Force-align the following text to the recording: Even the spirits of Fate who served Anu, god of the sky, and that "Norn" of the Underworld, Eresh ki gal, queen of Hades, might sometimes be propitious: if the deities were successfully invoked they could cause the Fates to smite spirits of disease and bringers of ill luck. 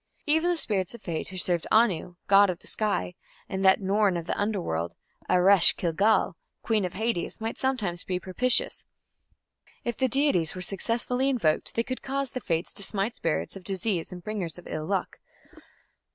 Even 0.25 0.49
the 0.49 0.55
spirits 0.55 0.95
of 0.95 1.03
Fate 1.03 1.27
who 1.27 1.37
served 1.37 1.67
Anu, 1.71 2.15
god 2.25 2.49
of 2.49 2.57
the 2.57 2.65
sky, 2.65 3.13
and 3.47 3.63
that 3.63 3.79
"Norn" 3.81 4.17
of 4.17 4.25
the 4.25 4.35
Underworld, 4.35 4.95
Eresh 5.29 5.73
ki 5.75 5.91
gal, 5.95 6.35
queen 6.63 6.85
of 6.85 6.93
Hades, 6.93 7.39
might 7.39 7.55
sometimes 7.59 8.03
be 8.03 8.19
propitious: 8.19 8.83
if 9.83 9.95
the 9.95 10.07
deities 10.07 10.55
were 10.55 10.61
successfully 10.63 11.29
invoked 11.29 11.75
they 11.75 11.83
could 11.83 12.01
cause 12.01 12.31
the 12.31 12.41
Fates 12.41 12.73
to 12.73 12.81
smite 12.81 13.13
spirits 13.13 13.55
of 13.55 13.63
disease 13.63 14.11
and 14.11 14.23
bringers 14.23 14.57
of 14.57 14.65
ill 14.65 14.87
luck. 14.87 15.19